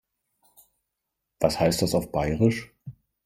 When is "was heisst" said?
1.39-1.83